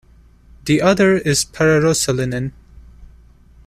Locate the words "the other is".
0.65-1.45